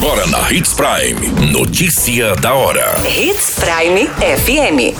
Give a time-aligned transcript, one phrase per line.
[0.00, 1.50] Agora na Hits Prime.
[1.50, 2.94] Notícia da hora.
[3.04, 4.94] Hits Prime FM.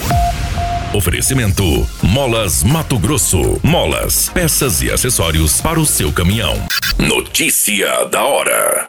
[0.92, 1.62] Oferecimento:
[2.02, 3.60] Molas Mato Grosso.
[3.62, 6.56] Molas, peças e acessórios para o seu caminhão.
[6.98, 8.88] Notícia da hora.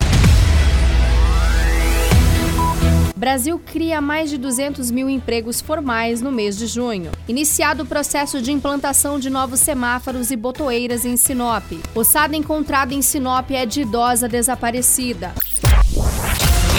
[3.15, 7.11] Brasil cria mais de 200 mil empregos formais no mês de junho.
[7.27, 11.65] Iniciado o processo de implantação de novos semáforos e botoeiras em Sinop.
[11.93, 15.33] Ossada encontrada em Sinop é de idosa desaparecida.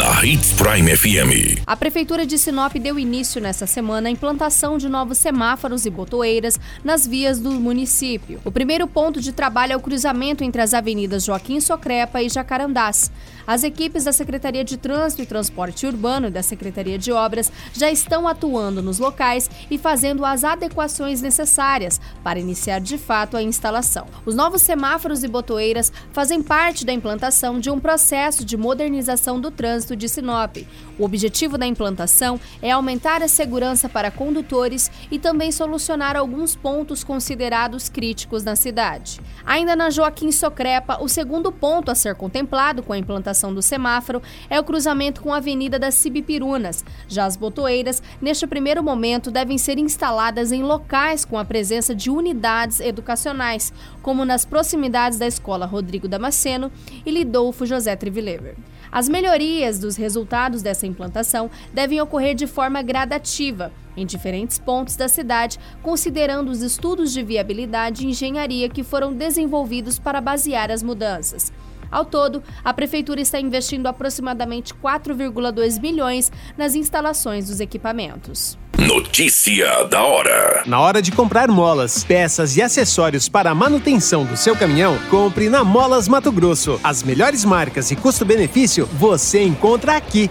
[0.00, 1.60] na Hits Prime FM.
[1.66, 6.58] A Prefeitura de Sinop deu início nesta semana à implantação de novos semáforos e botoeiras
[6.82, 8.40] nas vias do município.
[8.42, 13.12] O primeiro ponto de trabalho é o cruzamento entre as avenidas Joaquim Socrepa e Jacarandás.
[13.46, 17.90] As equipes da Secretaria de Trânsito e Transporte Urbano e da Secretaria de Obras já
[17.90, 24.06] estão atuando nos locais e fazendo as adequações necessárias para iniciar de fato a instalação.
[24.24, 29.50] Os novos semáforos e botoeiras fazem parte da implantação de um processo de modernização do
[29.50, 30.56] trânsito de Sinop.
[30.98, 37.02] O objetivo da implantação é aumentar a segurança para condutores e também solucionar alguns pontos
[37.02, 39.20] considerados críticos na cidade.
[39.44, 44.22] Ainda na Joaquim Socrepa, o segundo ponto a ser contemplado com a implantação do semáforo
[44.48, 46.84] é o cruzamento com a Avenida das Cibipirunas.
[47.08, 52.10] Já as botoeiras, neste primeiro momento, devem ser instaladas em locais com a presença de
[52.10, 56.70] unidades educacionais, como nas proximidades da Escola Rodrigo Damasceno
[57.04, 58.56] e Lidolfo José Trivilever.
[58.92, 65.08] As melhorias dos resultados dessa implantação devem ocorrer de forma gradativa, em diferentes pontos da
[65.08, 71.52] cidade, considerando os estudos de viabilidade e engenharia que foram desenvolvidos para basear as mudanças.
[71.90, 78.58] Ao todo, a Prefeitura está investindo aproximadamente 4,2 milhões nas instalações dos equipamentos.
[78.78, 80.62] Notícia da hora.
[80.64, 85.50] Na hora de comprar molas, peças e acessórios para a manutenção do seu caminhão, compre
[85.50, 86.80] na Molas Mato Grosso.
[86.82, 90.30] As melhores marcas e custo-benefício você encontra aqui.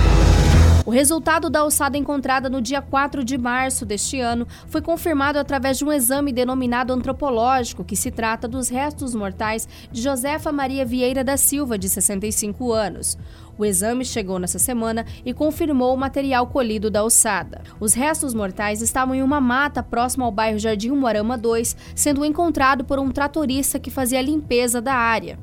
[0.83, 5.77] O resultado da alçada encontrada no dia 4 de março deste ano foi confirmado através
[5.77, 11.23] de um exame denominado antropológico, que se trata dos restos mortais de Josefa Maria Vieira
[11.23, 13.15] da Silva, de 65 anos.
[13.59, 17.61] O exame chegou nessa semana e confirmou o material colhido da ossada.
[17.79, 22.83] Os restos mortais estavam em uma mata próxima ao bairro Jardim Moarama 2, sendo encontrado
[22.83, 25.37] por um tratorista que fazia a limpeza da área.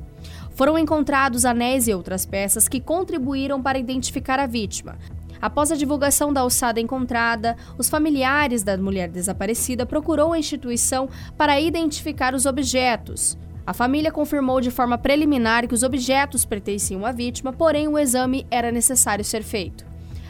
[0.51, 4.99] Foram encontrados anéis e outras peças que contribuíram para identificar a vítima.
[5.41, 11.61] Após a divulgação da ossada encontrada, os familiares da mulher desaparecida procurou a instituição para
[11.61, 13.39] identificar os objetos.
[13.67, 18.47] A família confirmou de forma preliminar que os objetos pertenciam à vítima, porém o exame
[18.51, 19.87] era necessário ser feito.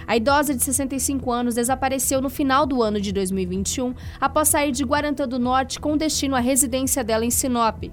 [0.08, 4.82] A idosa de 65 anos desapareceu no final do ano de 2021 após sair de
[4.82, 7.84] Guarantã do Norte com destino à residência dela em Sinop.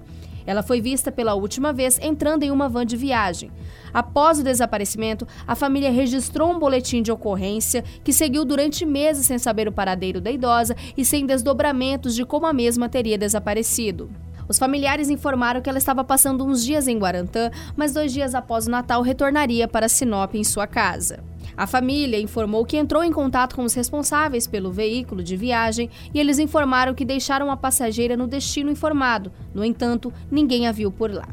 [0.46, 3.50] Ela foi vista pela última vez entrando em uma van de viagem.
[3.92, 9.38] Após o desaparecimento, a família registrou um boletim de ocorrência que seguiu durante meses sem
[9.38, 14.10] saber o paradeiro da idosa e sem desdobramentos de como a mesma teria desaparecido.
[14.48, 18.66] Os familiares informaram que ela estava passando uns dias em Guarantã, mas dois dias após
[18.66, 21.18] o Natal retornaria para Sinop em sua casa.
[21.56, 26.20] A família informou que entrou em contato com os responsáveis pelo veículo de viagem e
[26.20, 29.32] eles informaram que deixaram a passageira no destino informado.
[29.54, 31.28] No entanto, ninguém a viu por lá.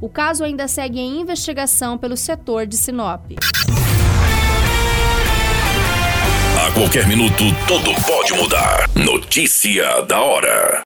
[0.00, 3.32] O caso ainda segue em investigação pelo setor de Sinop.
[6.66, 8.88] A qualquer minuto, tudo pode mudar.
[8.94, 10.76] Notícia da hora.